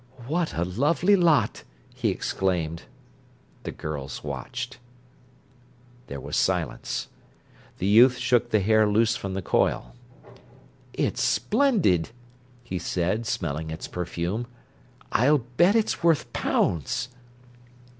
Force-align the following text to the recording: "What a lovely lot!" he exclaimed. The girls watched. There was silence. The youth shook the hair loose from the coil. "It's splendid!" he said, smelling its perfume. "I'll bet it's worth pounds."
"What 0.25 0.55
a 0.57 0.65
lovely 0.65 1.15
lot!" 1.15 1.63
he 1.93 2.09
exclaimed. 2.09 2.85
The 3.61 3.71
girls 3.71 4.23
watched. 4.23 4.79
There 6.07 6.19
was 6.19 6.35
silence. 6.35 7.07
The 7.77 7.85
youth 7.85 8.17
shook 8.17 8.49
the 8.49 8.61
hair 8.61 8.87
loose 8.87 9.15
from 9.15 9.35
the 9.35 9.43
coil. 9.43 9.93
"It's 10.91 11.21
splendid!" 11.21 12.09
he 12.63 12.79
said, 12.79 13.27
smelling 13.27 13.69
its 13.69 13.87
perfume. 13.87 14.47
"I'll 15.11 15.37
bet 15.55 15.75
it's 15.75 16.01
worth 16.01 16.33
pounds." 16.33 17.09